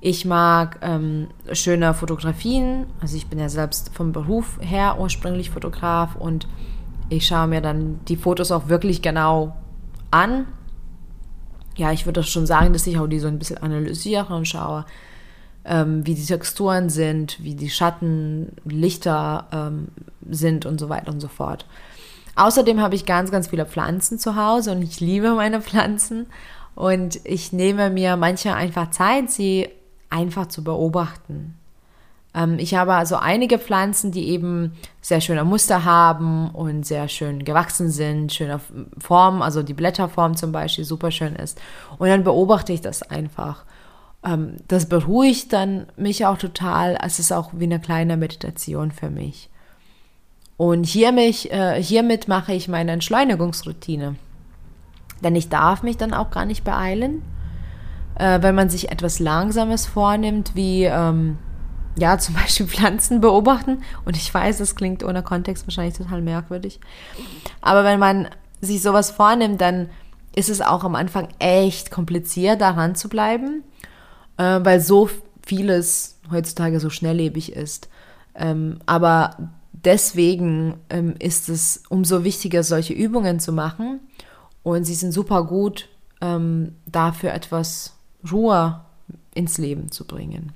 ich 0.00 0.24
mag 0.24 0.78
ähm, 0.82 1.28
schöne 1.52 1.94
Fotografien. 1.94 2.86
Also 3.00 3.16
ich 3.16 3.28
bin 3.28 3.38
ja 3.38 3.48
selbst 3.48 3.90
vom 3.94 4.12
Beruf 4.12 4.58
her 4.60 4.98
ursprünglich 5.00 5.50
Fotograf 5.50 6.16
und 6.16 6.46
ich 7.08 7.26
schaue 7.26 7.46
mir 7.46 7.60
dann 7.60 8.00
die 8.08 8.16
Fotos 8.16 8.50
auch 8.50 8.68
wirklich 8.68 9.00
genau 9.00 9.56
an. 10.10 10.46
Ja, 11.76 11.92
ich 11.92 12.06
würde 12.06 12.22
schon 12.22 12.46
sagen, 12.46 12.72
dass 12.72 12.86
ich 12.86 12.98
auch 12.98 13.06
die 13.06 13.18
so 13.18 13.28
ein 13.28 13.38
bisschen 13.38 13.58
analysiere 13.58 14.34
und 14.34 14.46
schaue, 14.46 14.84
ähm, 15.64 16.06
wie 16.06 16.14
die 16.14 16.24
Texturen 16.24 16.88
sind, 16.88 17.42
wie 17.42 17.54
die 17.54 17.70
Schatten, 17.70 18.52
Lichter 18.64 19.46
ähm, 19.52 19.88
sind 20.30 20.66
und 20.66 20.78
so 20.78 20.88
weiter 20.88 21.10
und 21.10 21.20
so 21.20 21.28
fort. 21.28 21.66
Außerdem 22.36 22.80
habe 22.80 22.94
ich 22.94 23.06
ganz, 23.06 23.30
ganz 23.30 23.48
viele 23.48 23.66
Pflanzen 23.66 24.18
zu 24.18 24.36
Hause 24.36 24.72
und 24.72 24.82
ich 24.82 25.00
liebe 25.00 25.34
meine 25.34 25.60
Pflanzen. 25.60 26.26
Und 26.74 27.20
ich 27.24 27.52
nehme 27.52 27.90
mir 27.90 28.16
manchmal 28.16 28.54
einfach 28.54 28.90
Zeit, 28.90 29.30
sie 29.30 29.68
einfach 30.10 30.46
zu 30.46 30.64
beobachten. 30.64 31.54
Ähm, 32.34 32.58
ich 32.58 32.74
habe 32.74 32.94
also 32.94 33.16
einige 33.16 33.58
Pflanzen, 33.58 34.10
die 34.10 34.28
eben 34.28 34.72
sehr 35.00 35.20
schöne 35.20 35.44
Muster 35.44 35.84
haben 35.84 36.50
und 36.50 36.84
sehr 36.84 37.08
schön 37.08 37.44
gewachsen 37.44 37.90
sind, 37.90 38.32
schöne 38.32 38.60
Form, 38.98 39.40
also 39.40 39.62
die 39.62 39.74
Blätterform 39.74 40.36
zum 40.36 40.52
Beispiel 40.52 40.84
super 40.84 41.10
schön 41.10 41.36
ist. 41.36 41.60
Und 41.98 42.08
dann 42.08 42.24
beobachte 42.24 42.72
ich 42.72 42.80
das 42.80 43.02
einfach. 43.02 43.64
Ähm, 44.24 44.56
das 44.68 44.88
beruhigt 44.88 45.52
dann 45.52 45.86
mich 45.96 46.26
auch 46.26 46.38
total. 46.38 46.98
Es 47.02 47.18
ist 47.18 47.32
auch 47.32 47.50
wie 47.52 47.64
eine 47.64 47.80
kleine 47.80 48.16
Meditation 48.16 48.90
für 48.90 49.10
mich. 49.10 49.48
Und 50.56 50.84
hier 50.84 51.12
mich, 51.12 51.52
äh, 51.52 51.82
hiermit 51.82 52.28
mache 52.28 52.52
ich 52.52 52.68
meine 52.68 52.92
Entschleunigungsroutine. 52.92 54.16
Denn 55.22 55.36
ich 55.36 55.48
darf 55.48 55.82
mich 55.82 55.96
dann 55.96 56.14
auch 56.14 56.30
gar 56.30 56.44
nicht 56.44 56.64
beeilen. 56.64 57.22
Äh, 58.16 58.42
wenn 58.42 58.54
man 58.54 58.70
sich 58.70 58.92
etwas 58.92 59.18
Langsames 59.18 59.86
vornimmt, 59.86 60.52
wie 60.54 60.84
ähm, 60.84 61.38
ja 61.96 62.18
zum 62.18 62.34
Beispiel 62.34 62.66
Pflanzen 62.66 63.20
beobachten. 63.20 63.82
Und 64.04 64.16
ich 64.16 64.32
weiß, 64.32 64.58
das 64.58 64.76
klingt 64.76 65.02
ohne 65.02 65.22
Kontext 65.22 65.66
wahrscheinlich 65.66 65.96
total 65.96 66.22
merkwürdig. 66.22 66.78
Aber 67.60 67.84
wenn 67.84 67.98
man 67.98 68.28
sich 68.60 68.82
sowas 68.82 69.10
vornimmt, 69.10 69.60
dann 69.60 69.90
ist 70.36 70.50
es 70.50 70.60
auch 70.60 70.84
am 70.84 70.94
Anfang 70.94 71.28
echt 71.38 71.90
kompliziert, 71.90 72.60
daran 72.60 72.94
zu 72.94 73.08
bleiben, 73.08 73.62
äh, 74.36 74.60
weil 74.62 74.80
so 74.80 75.08
vieles 75.46 76.18
heutzutage 76.30 76.80
so 76.80 76.90
schnelllebig 76.90 77.52
ist. 77.52 77.88
Ähm, 78.34 78.78
aber 78.86 79.50
deswegen 79.84 80.74
ähm, 80.90 81.14
ist 81.18 81.48
es 81.48 81.82
umso 81.88 82.24
wichtiger, 82.24 82.62
solche 82.62 82.92
Übungen 82.92 83.40
zu 83.40 83.52
machen. 83.52 84.00
Und 84.62 84.84
sie 84.84 84.94
sind 84.94 85.12
super 85.12 85.44
gut, 85.44 85.88
ähm, 86.20 86.74
dafür 86.86 87.32
etwas 87.32 87.94
Ruhe 88.30 88.80
ins 89.34 89.58
Leben 89.58 89.90
zu 89.90 90.06
bringen. 90.06 90.52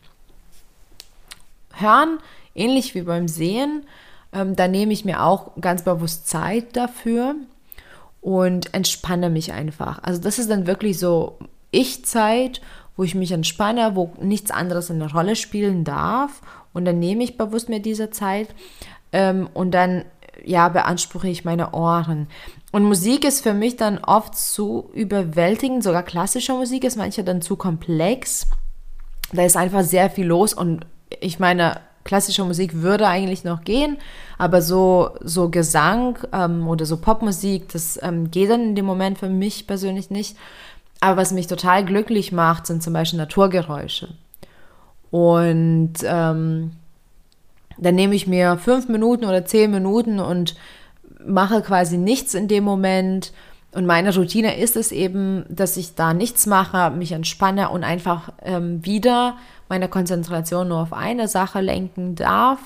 Hören, 1.73 2.19
ähnlich 2.55 2.95
wie 2.95 3.03
beim 3.03 3.29
Sehen, 3.29 3.85
ähm, 4.33 4.57
da 4.57 4.69
nehme 4.69 4.93
ich 4.93 5.05
mir 5.05 5.23
auch 5.23 5.53
ganz 5.61 5.83
bewusst 5.83 6.29
Zeit 6.29 6.77
dafür 6.77 7.35
und 8.21 8.75
entspanne 8.75 9.31
mich 9.31 9.53
einfach. 9.53 10.03
Also 10.03 10.21
das 10.21 10.39
ist 10.39 10.51
dann 10.51 10.67
wirklich 10.67 10.99
so 10.99 11.39
Ich-Zeit, 11.71 12.61
wo 12.97 13.05
ich 13.05 13.15
mich 13.15 13.33
entspanne, 13.33 13.93
wo 13.95 14.13
nichts 14.21 14.51
anderes 14.51 14.91
eine 14.91 15.11
Rolle 15.11 15.37
spielen 15.37 15.85
darf. 15.85 16.43
Und 16.73 16.85
dann 16.85 16.99
nehme 16.99 17.25
ich 17.25 17.39
bewusst 17.39 17.69
mir 17.69 17.81
diese 17.81 18.11
Zeit. 18.11 18.49
Ähm, 19.13 19.49
und 19.55 19.73
dann 19.73 20.05
ja, 20.45 20.69
beanspruche 20.69 21.29
ich 21.29 21.45
meine 21.45 21.73
Ohren. 21.73 22.29
Und 22.73 22.85
Musik 22.85 23.25
ist 23.25 23.43
für 23.43 23.55
mich 23.55 23.77
dann 23.77 23.99
oft 23.99 24.37
zu 24.37 24.91
überwältigend, 24.93 25.83
sogar 25.83 26.03
klassische 26.03 26.53
Musik 26.53 26.85
ist 26.85 26.97
manchmal 26.97 27.25
dann 27.25 27.43
zu 27.43 27.57
komplex. 27.57 28.47
Da 29.33 29.45
ist 29.45 29.57
einfach 29.57 29.83
sehr 29.83 30.11
viel 30.11 30.27
los 30.27 30.55
und 30.55 30.87
ich 31.21 31.39
meine, 31.39 31.81
klassische 32.05 32.45
Musik 32.45 32.81
würde 32.81 33.07
eigentlich 33.07 33.45
noch 33.45 33.63
gehen, 33.65 33.99
aber 34.39 34.63
so, 34.63 35.11
so 35.21 35.51
Gesang 35.51 36.19
ähm, 36.33 36.67
oder 36.67 36.87
so 36.87 36.97
Popmusik, 36.97 37.69
das 37.71 37.99
ähm, 38.03 38.31
geht 38.31 38.51
dann 38.51 38.63
in 38.63 38.75
dem 38.75 38.87
Moment 38.87 39.19
für 39.19 39.29
mich 39.29 39.67
persönlich 39.67 40.11
nicht. 40.11 40.37
Aber 41.01 41.19
was 41.19 41.33
mich 41.33 41.47
total 41.47 41.85
glücklich 41.85 42.33
macht, 42.33 42.67
sind 42.67 42.83
zum 42.83 42.93
Beispiel 42.93 43.19
Naturgeräusche. 43.19 44.09
Und 45.11 45.95
ähm, 46.03 46.73
dann 47.79 47.95
nehme 47.95 48.15
ich 48.15 48.27
mir 48.27 48.59
fünf 48.59 48.89
Minuten 48.89 49.25
oder 49.25 49.45
zehn 49.45 49.71
Minuten 49.71 50.21
und 50.21 50.57
mache 51.25 51.63
quasi 51.63 51.97
nichts 51.97 52.35
in 52.35 52.49
dem 52.49 52.65
Moment. 52.65 53.33
Und 53.73 53.87
meine 53.87 54.15
Routine 54.15 54.59
ist 54.59 54.77
es 54.77 54.93
eben, 54.93 55.45
dass 55.49 55.77
ich 55.77 55.95
da 55.95 56.15
nichts 56.15 56.47
mache, 56.47 56.91
mich 56.91 57.13
entspanne 57.13 57.69
und 57.69 57.85
einfach 57.85 58.31
ähm, 58.43 58.85
wieder 58.85 59.37
meine 59.69 59.89
Konzentration 59.89 60.69
nur 60.69 60.79
auf 60.81 60.93
eine 60.93 61.29
Sache 61.29 61.61
lenken 61.61 62.15
darf. 62.15 62.59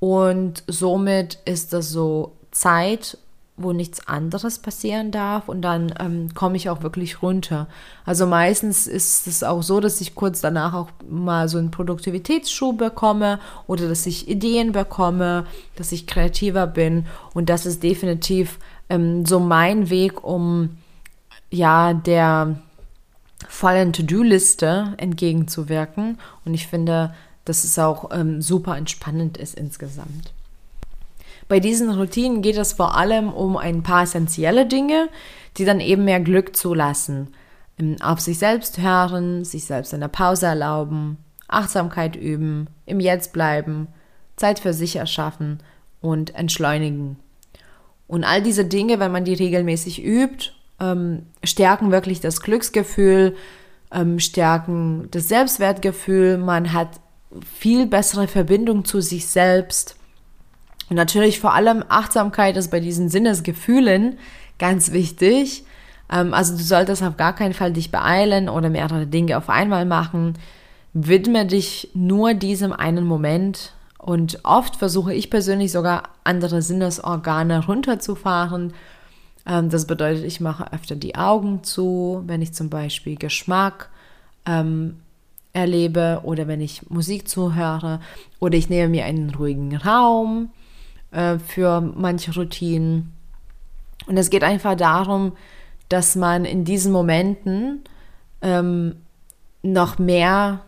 Und 0.00 0.62
somit 0.66 1.38
ist 1.44 1.72
das 1.72 1.90
so 1.90 2.32
Zeit 2.50 3.18
wo 3.58 3.72
nichts 3.72 4.06
anderes 4.06 4.60
passieren 4.60 5.10
darf 5.10 5.48
und 5.48 5.62
dann 5.62 5.92
ähm, 5.98 6.32
komme 6.34 6.56
ich 6.56 6.70
auch 6.70 6.82
wirklich 6.82 7.22
runter. 7.22 7.66
Also 8.06 8.26
meistens 8.26 8.86
ist 8.86 9.26
es 9.26 9.42
auch 9.42 9.62
so, 9.62 9.80
dass 9.80 10.00
ich 10.00 10.14
kurz 10.14 10.40
danach 10.40 10.72
auch 10.74 10.88
mal 11.08 11.48
so 11.48 11.58
einen 11.58 11.70
Produktivitätsschub 11.70 12.78
bekomme 12.78 13.40
oder 13.66 13.88
dass 13.88 14.06
ich 14.06 14.28
Ideen 14.28 14.72
bekomme, 14.72 15.44
dass 15.76 15.92
ich 15.92 16.06
kreativer 16.06 16.66
bin 16.66 17.06
und 17.34 17.50
das 17.50 17.66
ist 17.66 17.82
definitiv 17.82 18.58
ähm, 18.88 19.26
so 19.26 19.40
mein 19.40 19.90
Weg, 19.90 20.24
um 20.24 20.78
ja 21.50 21.92
der 21.94 22.60
vollen 23.48 23.92
To-Do-Liste 23.92 24.94
entgegenzuwirken 24.96 26.18
und 26.44 26.54
ich 26.54 26.66
finde, 26.66 27.14
dass 27.44 27.64
es 27.64 27.78
auch 27.78 28.10
ähm, 28.12 28.42
super 28.42 28.76
entspannend 28.76 29.36
ist 29.36 29.54
insgesamt. 29.54 30.32
Bei 31.48 31.60
diesen 31.60 31.90
Routinen 31.90 32.42
geht 32.42 32.56
es 32.56 32.74
vor 32.74 32.96
allem 32.96 33.32
um 33.32 33.56
ein 33.56 33.82
paar 33.82 34.02
essentielle 34.02 34.66
Dinge, 34.66 35.08
die 35.56 35.64
dann 35.64 35.80
eben 35.80 36.04
mehr 36.04 36.20
Glück 36.20 36.54
zulassen. 36.54 37.28
Ähm, 37.78 37.96
auf 38.00 38.20
sich 38.20 38.38
selbst 38.38 38.78
hören, 38.78 39.44
sich 39.44 39.64
selbst 39.64 39.94
eine 39.94 40.08
Pause 40.08 40.46
erlauben, 40.46 41.16
Achtsamkeit 41.48 42.16
üben, 42.16 42.68
im 42.84 43.00
Jetzt 43.00 43.32
bleiben, 43.32 43.88
Zeit 44.36 44.58
für 44.58 44.74
sich 44.74 44.96
erschaffen 44.96 45.58
und 46.00 46.34
entschleunigen. 46.34 47.16
Und 48.06 48.24
all 48.24 48.42
diese 48.42 48.64
Dinge, 48.64 49.00
wenn 49.00 49.12
man 49.12 49.24
die 49.24 49.34
regelmäßig 49.34 50.04
übt, 50.04 50.52
ähm, 50.80 51.26
stärken 51.42 51.90
wirklich 51.90 52.20
das 52.20 52.40
Glücksgefühl, 52.40 53.36
ähm, 53.92 54.18
stärken 54.18 55.08
das 55.10 55.28
Selbstwertgefühl. 55.28 56.38
Man 56.38 56.72
hat 56.72 57.00
viel 57.58 57.86
bessere 57.86 58.28
Verbindung 58.28 58.84
zu 58.84 59.00
sich 59.00 59.26
selbst. 59.26 59.97
Und 60.88 60.96
natürlich 60.96 61.40
vor 61.40 61.54
allem 61.54 61.84
Achtsamkeit 61.88 62.56
ist 62.56 62.70
bei 62.70 62.80
diesen 62.80 63.08
Sinnesgefühlen 63.08 64.18
ganz 64.58 64.92
wichtig. 64.92 65.64
Ähm, 66.10 66.34
also 66.34 66.56
du 66.56 66.62
solltest 66.62 67.02
auf 67.02 67.16
gar 67.16 67.34
keinen 67.34 67.54
Fall 67.54 67.72
dich 67.72 67.90
beeilen 67.90 68.48
oder 68.48 68.70
mehrere 68.70 69.06
Dinge 69.06 69.36
auf 69.36 69.48
einmal 69.48 69.84
machen. 69.84 70.34
Widme 70.92 71.46
dich 71.46 71.90
nur 71.94 72.34
diesem 72.34 72.72
einen 72.72 73.04
Moment. 73.04 73.74
Und 73.98 74.40
oft 74.44 74.76
versuche 74.76 75.12
ich 75.12 75.28
persönlich 75.28 75.72
sogar 75.72 76.04
andere 76.24 76.62
Sinnesorgane 76.62 77.66
runterzufahren. 77.66 78.72
Ähm, 79.46 79.68
das 79.68 79.86
bedeutet, 79.86 80.24
ich 80.24 80.40
mache 80.40 80.72
öfter 80.72 80.96
die 80.96 81.16
Augen 81.16 81.62
zu, 81.64 82.22
wenn 82.26 82.40
ich 82.40 82.54
zum 82.54 82.70
Beispiel 82.70 83.16
Geschmack 83.16 83.90
ähm, 84.46 84.96
erlebe 85.52 86.20
oder 86.22 86.46
wenn 86.48 86.60
ich 86.60 86.88
Musik 86.88 87.28
zuhöre 87.28 88.00
oder 88.38 88.56
ich 88.56 88.70
nehme 88.70 88.88
mir 88.88 89.04
einen 89.04 89.34
ruhigen 89.34 89.76
Raum 89.76 90.50
äh, 91.10 91.38
für 91.38 91.80
manche 91.80 92.34
Routinen. 92.34 93.12
Und 94.06 94.16
es 94.16 94.30
geht 94.30 94.44
einfach 94.44 94.76
darum, 94.76 95.32
dass 95.88 96.16
man 96.16 96.44
in 96.44 96.64
diesen 96.64 96.92
Momenten 96.92 97.82
ähm, 98.42 98.96
noch 99.62 99.98
mehr 99.98 100.60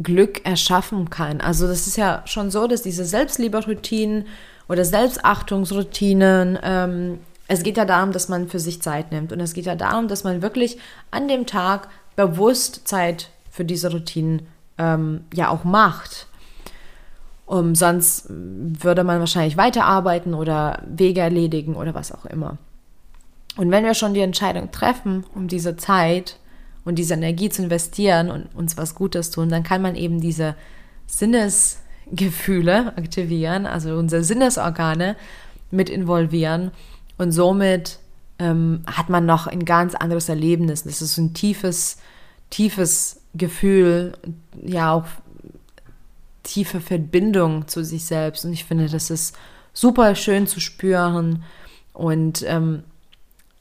Glück 0.00 0.46
erschaffen 0.46 1.10
kann. 1.10 1.40
Also 1.40 1.66
das 1.66 1.86
ist 1.86 1.96
ja 1.96 2.22
schon 2.24 2.50
so, 2.50 2.66
dass 2.66 2.82
diese 2.82 3.04
Selbstlieberoutinen 3.04 4.26
oder 4.68 4.84
Selbstachtungsroutinen, 4.84 6.58
ähm, 6.62 7.18
es 7.48 7.62
geht 7.62 7.76
ja 7.76 7.84
darum, 7.84 8.12
dass 8.12 8.28
man 8.28 8.48
für 8.48 8.60
sich 8.60 8.80
Zeit 8.82 9.10
nimmt. 9.10 9.32
Und 9.32 9.40
es 9.40 9.54
geht 9.54 9.66
ja 9.66 9.74
darum, 9.74 10.06
dass 10.06 10.22
man 10.22 10.42
wirklich 10.42 10.78
an 11.10 11.28
dem 11.28 11.46
Tag 11.46 11.88
bewusst 12.14 12.86
Zeit 12.86 13.30
für 13.50 13.64
diese 13.64 13.90
Routinen 13.90 14.46
ähm, 14.76 15.24
ja 15.34 15.48
auch 15.48 15.64
macht. 15.64 16.27
Um, 17.48 17.74
sonst 17.74 18.26
würde 18.28 19.04
man 19.04 19.20
wahrscheinlich 19.20 19.56
weiterarbeiten 19.56 20.34
oder 20.34 20.82
Wege 20.86 21.22
erledigen 21.22 21.76
oder 21.76 21.94
was 21.94 22.12
auch 22.12 22.26
immer. 22.26 22.58
Und 23.56 23.70
wenn 23.70 23.84
wir 23.84 23.94
schon 23.94 24.12
die 24.12 24.20
Entscheidung 24.20 24.70
treffen, 24.70 25.24
um 25.34 25.48
diese 25.48 25.74
Zeit 25.76 26.36
und 26.84 26.96
diese 26.96 27.14
Energie 27.14 27.48
zu 27.48 27.62
investieren 27.62 28.30
und 28.30 28.54
uns 28.54 28.76
was 28.76 28.94
Gutes 28.94 29.30
tun, 29.30 29.48
dann 29.48 29.62
kann 29.62 29.80
man 29.80 29.94
eben 29.94 30.20
diese 30.20 30.56
Sinnesgefühle 31.06 32.92
aktivieren, 32.98 33.64
also 33.64 33.96
unsere 33.96 34.24
Sinnesorgane 34.24 35.16
mit 35.70 35.88
involvieren 35.88 36.70
und 37.16 37.32
somit 37.32 37.98
ähm, 38.38 38.82
hat 38.86 39.08
man 39.08 39.24
noch 39.24 39.46
ein 39.46 39.64
ganz 39.64 39.94
anderes 39.94 40.28
Erlebnis. 40.28 40.84
Das 40.84 41.00
ist 41.00 41.16
ein 41.16 41.32
tiefes, 41.32 41.96
tiefes 42.50 43.22
Gefühl, 43.34 44.12
ja 44.62 44.92
auch 44.92 45.06
tiefe 46.48 46.80
Verbindung 46.80 47.68
zu 47.68 47.84
sich 47.84 48.04
selbst. 48.04 48.44
Und 48.44 48.52
ich 48.52 48.64
finde, 48.64 48.88
das 48.88 49.10
ist 49.10 49.36
super 49.72 50.14
schön 50.14 50.46
zu 50.46 50.60
spüren. 50.60 51.44
Und 51.92 52.44
ähm, 52.46 52.84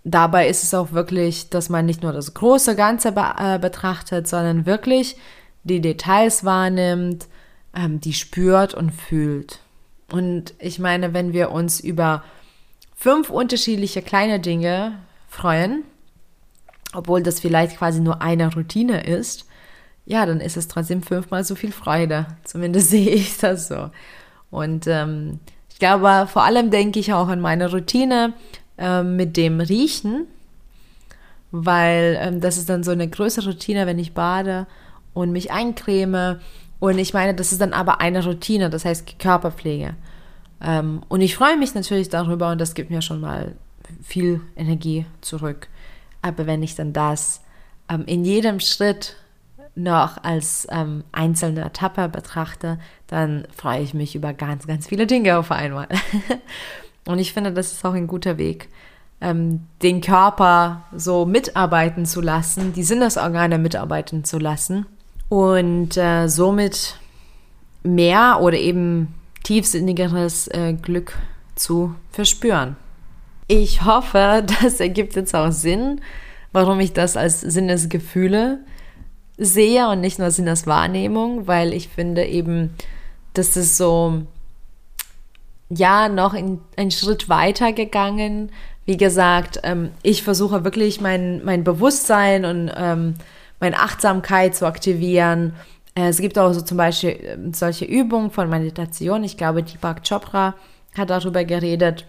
dabei 0.04 0.48
ist 0.48 0.64
es 0.64 0.74
auch 0.74 0.92
wirklich, 0.92 1.50
dass 1.50 1.70
man 1.70 1.86
nicht 1.86 2.02
nur 2.02 2.14
das 2.14 2.34
große 2.34 2.76
Ganze 2.76 3.12
be 3.12 3.26
äh, 3.38 3.60
betrachtet, 3.60 4.28
sondern 4.28 4.66
wirklich 4.66 5.18
die 5.64 5.82
Details 5.82 6.46
wahrnimmt, 6.46 7.28
ähm, 7.76 8.00
die 8.00 8.14
spürt 8.14 8.74
und 8.74 8.92
fühlt. 8.92 9.60
Und 10.12 10.54
ich 10.60 10.80
meine, 10.80 11.14
wenn 11.14 11.34
wir 11.34 11.52
uns 11.52 11.82
über 11.82 12.24
fünf 12.96 13.30
unterschiedliche 13.30 14.02
kleine 14.02 14.40
Dinge 14.40 15.00
freuen, 15.28 15.84
obwohl 16.94 17.22
das 17.22 17.42
vielleicht 17.42 17.78
quasi 17.78 18.00
nur 18.00 18.22
eine 18.22 18.54
Routine 18.54 19.04
ist, 19.06 19.47
ja, 20.08 20.26
dann 20.26 20.40
ist 20.40 20.58
es 20.58 20.70
trotzdem 20.70 21.04
fünfmal 21.04 21.44
so 21.44 21.54
viel 21.56 21.72
Freude. 21.72 22.26
Zumindest 22.44 22.90
sehe 22.92 23.10
ich 23.10 23.38
das 23.38 23.68
so. 23.68 23.92
Und 24.50 24.88
ähm, 24.88 25.40
ich 25.70 25.80
glaube, 25.80 26.28
vor 26.32 26.44
allem 26.44 26.72
denke 26.72 27.00
ich 27.00 27.14
auch 27.14 27.28
an 27.28 27.42
meine 27.42 27.70
Routine 27.70 28.34
äh, 28.78 29.04
mit 29.04 29.38
dem 29.38 29.60
Riechen, 29.60 30.26
weil 31.52 32.18
ähm, 32.20 32.42
das 32.42 32.58
ist 32.58 32.70
dann 32.70 32.84
so 32.84 32.92
eine 32.92 33.08
größere 33.08 33.50
Routine, 33.50 33.86
wenn 33.86 34.00
ich 34.00 34.14
bade 34.14 34.66
und 35.14 35.32
mich 35.32 35.52
eincreme. 35.52 36.40
Und 36.80 36.98
ich 36.98 37.14
meine, 37.14 37.36
das 37.36 37.52
ist 37.52 37.60
dann 37.60 37.74
aber 37.74 38.00
eine 38.00 38.24
Routine, 38.24 38.70
das 38.70 38.86
heißt 38.86 39.20
Körperpflege. 39.20 39.96
Ähm, 40.62 41.02
und 41.10 41.22
ich 41.22 41.36
freue 41.36 41.58
mich 41.58 41.76
natürlich 41.76 42.10
darüber 42.10 42.50
und 42.52 42.62
das 42.62 42.74
gibt 42.74 42.90
mir 42.90 43.02
schon 43.02 43.20
mal 43.20 43.56
viel 44.04 44.42
Energie 44.56 45.06
zurück. 45.20 45.68
Aber 46.22 46.48
wenn 46.48 46.64
ich 46.64 46.76
dann 46.76 46.94
das 46.94 47.42
ähm, 47.90 48.04
in 48.06 48.24
jedem 48.24 48.62
Schritt 48.62 49.18
noch 49.78 50.24
als 50.24 50.68
ähm, 50.72 51.04
einzelne 51.12 51.66
Etappe 51.66 52.10
betrachte, 52.10 52.80
dann 53.08 53.48
freue 53.56 53.82
ich 53.82 53.94
mich 53.94 54.16
über 54.16 54.34
ganz, 54.34 54.68
ganz 54.68 54.88
viele 54.88 55.08
Dinge 55.08 55.38
auf 55.38 55.52
einmal. 55.52 55.88
Und 57.06 57.20
ich 57.20 57.32
finde, 57.32 57.54
das 57.54 57.72
ist 57.72 57.86
auch 57.86 57.94
ein 57.94 58.08
guter 58.08 58.38
Weg, 58.38 58.70
ähm, 59.22 59.62
den 59.82 60.02
Körper 60.02 60.84
so 60.96 61.26
mitarbeiten 61.26 62.06
zu 62.06 62.22
lassen, 62.22 62.74
die 62.74 62.84
Sinnesorgane 62.84 63.58
mitarbeiten 63.58 64.24
zu 64.24 64.38
lassen 64.38 64.86
und 65.30 65.98
äh, 65.98 66.28
somit 66.28 67.00
mehr 67.84 68.40
oder 68.42 68.58
eben 68.58 69.14
tiefsinnigeres 69.44 70.48
äh, 70.50 70.74
Glück 70.74 71.18
zu 71.56 71.96
verspüren. 72.12 72.76
Ich 73.48 73.84
hoffe, 73.86 74.46
das 74.62 74.80
ergibt 74.80 75.16
jetzt 75.16 75.34
auch 75.34 75.52
Sinn, 75.52 76.02
warum 76.52 76.80
ich 76.80 76.94
das 76.94 77.18
als 77.18 77.42
Sinnesgefühle 77.42 78.60
sehe 79.38 79.88
und 79.90 80.02
nicht 80.02 80.20
nur 80.20 80.32
Sinneswahrnehmung, 80.32 81.48
weil 81.48 81.74
ich 81.74 81.90
finde 81.90 82.26
eben, 82.26 82.74
dass 83.34 83.56
es 83.56 83.78
so, 83.78 84.24
ja, 85.70 86.10
noch 86.10 86.34
in, 86.34 86.60
einen 86.76 86.92
Schritt 86.92 87.30
weiter 87.30 87.72
gegangen. 87.74 88.52
Wie 88.86 88.98
gesagt, 88.98 89.60
ähm, 89.64 89.92
ich 90.02 90.24
versuche 90.24 90.64
wirklich 90.64 91.02
mein, 91.02 91.44
mein 91.44 91.64
Bewusstsein 91.64 92.46
und 92.46 92.72
ähm, 92.76 93.16
meine 93.60 93.80
Achtsamkeit 93.80 94.56
zu 94.56 94.66
aktivieren. 94.66 95.54
Äh, 95.94 96.08
es 96.08 96.20
gibt 96.20 96.40
auch 96.40 96.54
so 96.54 96.62
zum 96.62 96.78
Beispiel 96.78 97.10
äh, 97.10 97.38
solche 97.52 97.86
Übungen 97.86 98.32
von 98.32 98.50
Meditation. 98.50 99.24
Ich 99.24 99.38
glaube, 99.38 99.64
Deepak 99.64 100.08
Chopra 100.08 100.56
hat 100.98 101.10
darüber 101.10 101.44
geredet, 101.44 102.06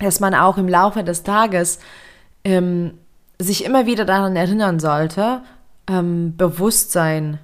dass 0.00 0.20
man 0.20 0.34
auch 0.34 0.58
im 0.58 0.68
Laufe 0.68 1.04
des 1.04 1.22
Tages 1.22 1.78
ähm, 2.44 2.94
sich 3.38 3.64
immer 3.64 3.86
wieder 3.86 4.04
daran 4.04 4.34
erinnern 4.34 4.80
sollte, 4.80 5.42
ähm, 5.88 6.36
Bewusstsein 6.36 7.38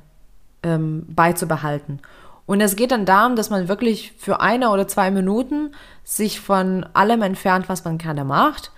ähm, 0.63 1.07
beizubehalten. 1.09 2.01
Und 2.47 2.61
es 2.61 2.77
geht 2.77 2.91
dann 2.91 3.07
darum, 3.07 3.37
dass 3.37 3.51
man 3.51 3.69
wirklich 3.69 4.13
für 4.19 4.41
eine 4.41 4.71
oder 4.71 4.87
zwei 4.87 5.11
Minuten 5.11 5.73
sich 6.05 6.41
von 6.41 6.87
allem 6.93 7.23
entfernt, 7.23 7.69
was 7.69 7.85
man 7.85 7.97
gerade 7.99 8.25
macht. 8.25 8.71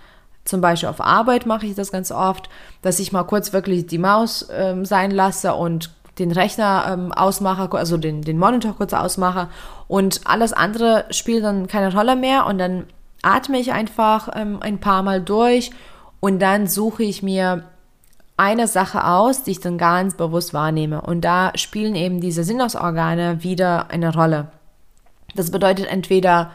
Zum 0.45 0.61
Beispiel 0.61 0.87
auf 0.87 1.01
Arbeit 1.01 1.45
mache 1.45 1.65
ich 1.65 1.75
das 1.75 1.91
ganz 1.91 2.11
oft, 2.11 2.49
dass 2.81 2.99
ich 2.99 3.11
mal 3.11 3.23
kurz 3.23 3.51
wirklich 3.51 3.85
die 3.87 3.97
Maus 3.97 4.47
ähm, 4.49 4.85
sein 4.85 5.11
lasse 5.11 5.53
und 5.53 5.91
den 6.19 6.31
Rechner 6.31 6.85
ähm, 6.89 7.11
ausmache, 7.11 7.69
also 7.77 7.97
den, 7.97 8.21
den 8.21 8.37
Monitor 8.37 8.73
kurz 8.75 8.93
ausmache 8.93 9.49
und 9.87 10.21
alles 10.25 10.53
andere 10.53 11.05
spielt 11.11 11.43
dann 11.43 11.67
keine 11.67 11.93
Rolle 11.93 12.15
mehr 12.15 12.45
und 12.45 12.57
dann 12.57 12.85
atme 13.21 13.59
ich 13.59 13.71
einfach 13.73 14.29
ähm, 14.33 14.57
ein 14.61 14.79
paar 14.79 15.03
Mal 15.03 15.21
durch 15.21 15.71
und 16.19 16.39
dann 16.39 16.65
suche 16.65 17.03
ich 17.03 17.21
mir 17.21 17.65
eine 18.37 18.67
Sache 18.67 19.05
aus, 19.05 19.43
die 19.43 19.51
ich 19.51 19.59
dann 19.59 19.77
ganz 19.77 20.15
bewusst 20.15 20.53
wahrnehme. 20.53 21.01
Und 21.01 21.21
da 21.21 21.51
spielen 21.55 21.95
eben 21.95 22.21
diese 22.21 22.43
Sinnesorgane 22.43 23.43
wieder 23.43 23.89
eine 23.89 24.13
Rolle. 24.13 24.51
Das 25.35 25.51
bedeutet 25.51 25.87
entweder 25.87 26.51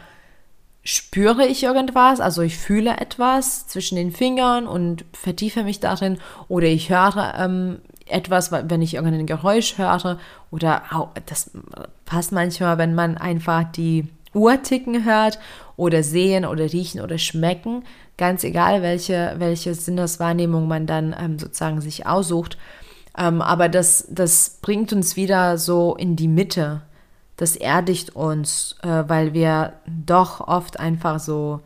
spüre 0.84 1.46
ich 1.46 1.62
irgendwas, 1.62 2.20
also 2.20 2.42
ich 2.42 2.58
fühle 2.58 2.96
etwas 2.96 3.68
zwischen 3.68 3.94
den 3.96 4.10
Fingern 4.10 4.66
und 4.66 5.04
vertiefe 5.12 5.62
mich 5.62 5.78
darin, 5.78 6.18
oder 6.48 6.66
ich 6.66 6.90
höre 6.90 7.34
ähm, 7.38 7.80
etwas, 8.06 8.50
wenn 8.50 8.82
ich 8.82 8.94
irgendein 8.94 9.26
Geräusch 9.26 9.78
höre, 9.78 10.18
oder 10.50 10.82
oh, 10.92 11.08
das 11.26 11.52
passt 12.04 12.32
manchmal, 12.32 12.78
wenn 12.78 12.96
man 12.96 13.16
einfach 13.16 13.64
die 13.64 14.08
Uhr 14.34 14.62
ticken 14.62 15.04
hört, 15.04 15.38
oder 15.76 16.02
sehen 16.02 16.44
oder 16.44 16.72
riechen 16.72 17.00
oder 17.00 17.18
schmecken, 17.18 17.84
ganz 18.16 18.44
egal, 18.44 18.82
welche, 18.82 19.34
welche 19.38 19.74
Sinneswahrnehmung 19.74 20.68
man 20.68 20.86
dann 20.86 21.14
ähm, 21.18 21.38
sozusagen 21.38 21.80
sich 21.80 22.06
aussucht. 22.06 22.58
Ähm, 23.16 23.42
aber 23.42 23.68
das, 23.68 24.06
das 24.10 24.58
bringt 24.62 24.92
uns 24.92 25.16
wieder 25.16 25.58
so 25.58 25.96
in 25.96 26.16
die 26.16 26.28
Mitte. 26.28 26.82
Das 27.36 27.56
erdigt 27.56 28.14
uns, 28.14 28.76
äh, 28.82 29.04
weil 29.06 29.34
wir 29.34 29.74
doch 29.86 30.40
oft 30.46 30.78
einfach 30.78 31.18
so 31.18 31.60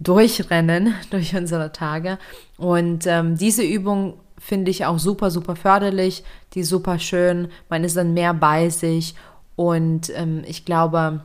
durchrennen 0.00 0.94
durch 1.10 1.36
unsere 1.36 1.72
Tage. 1.72 2.18
Und 2.56 3.06
ähm, 3.06 3.36
diese 3.36 3.62
Übung 3.62 4.14
finde 4.38 4.70
ich 4.70 4.84
auch 4.84 4.98
super, 4.98 5.30
super 5.30 5.56
förderlich, 5.56 6.24
die 6.54 6.64
super 6.64 6.98
schön. 6.98 7.48
Man 7.68 7.84
ist 7.84 7.96
dann 7.96 8.14
mehr 8.14 8.34
bei 8.34 8.68
sich 8.68 9.14
und 9.56 10.10
ähm, 10.16 10.42
ich 10.46 10.64
glaube, 10.64 11.20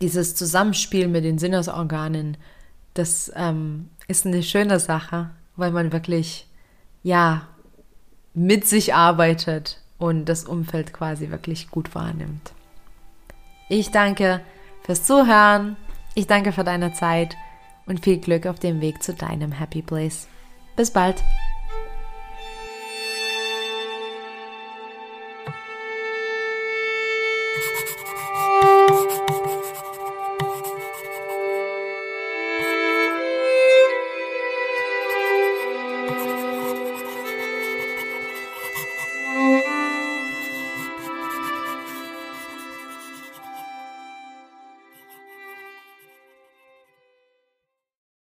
dieses 0.00 0.34
Zusammenspiel 0.34 1.08
mit 1.08 1.24
den 1.24 1.38
Sinnesorganen 1.38 2.36
das 2.96 3.30
ähm, 3.34 3.90
ist 4.08 4.26
eine 4.26 4.42
schöne 4.42 4.80
Sache, 4.80 5.30
weil 5.56 5.70
man 5.70 5.92
wirklich, 5.92 6.46
ja, 7.02 7.46
mit 8.34 8.66
sich 8.66 8.94
arbeitet 8.94 9.80
und 9.98 10.26
das 10.26 10.44
Umfeld 10.44 10.92
quasi 10.92 11.30
wirklich 11.30 11.70
gut 11.70 11.94
wahrnimmt. 11.94 12.52
Ich 13.68 13.90
danke 13.90 14.40
fürs 14.82 15.04
Zuhören, 15.04 15.76
ich 16.14 16.26
danke 16.26 16.52
für 16.52 16.64
deine 16.64 16.92
Zeit 16.92 17.36
und 17.86 18.04
viel 18.04 18.18
Glück 18.18 18.46
auf 18.46 18.58
dem 18.58 18.80
Weg 18.80 19.02
zu 19.02 19.14
deinem 19.14 19.52
Happy 19.52 19.82
Place. 19.82 20.28
Bis 20.76 20.90
bald! 20.90 21.22